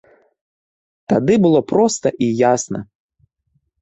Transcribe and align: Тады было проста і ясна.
Тады 1.13 1.33
было 1.45 1.61
проста 1.73 2.07
і 2.29 2.31
ясна. 2.53 2.79